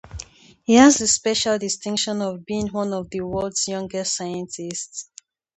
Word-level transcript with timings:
He 0.63 0.73
has 0.73 0.97
the 0.97 1.05
special 1.07 1.59
distinction 1.59 2.23
of 2.23 2.43
being 2.43 2.69
one 2.69 2.91
of 2.91 3.11
the 3.11 3.21
world's 3.21 3.67
youngest 3.67 4.15
scientists. 4.15 5.11